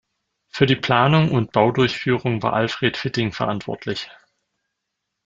Für 0.49 0.65
die 0.65 0.75
Planung 0.77 1.29
und 1.29 1.51
Baudurchführung 1.51 2.41
war 2.41 2.53
Alfred 2.53 2.97
Fitting 2.97 3.31
verantwortlich. 3.33 4.09